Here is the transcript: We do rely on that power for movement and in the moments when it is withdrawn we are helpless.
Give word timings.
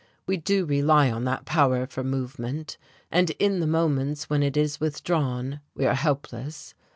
We 0.25 0.35
do 0.35 0.65
rely 0.65 1.11
on 1.11 1.25
that 1.25 1.45
power 1.45 1.85
for 1.85 2.03
movement 2.03 2.79
and 3.11 3.29
in 3.37 3.59
the 3.59 3.67
moments 3.67 4.31
when 4.31 4.41
it 4.41 4.57
is 4.57 4.79
withdrawn 4.79 5.59
we 5.75 5.85
are 5.85 5.93
helpless. 5.93 6.73